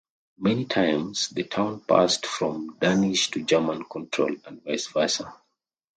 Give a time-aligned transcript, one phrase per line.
[0.39, 5.31] Many times the town passed from Danish to German control and vice versa.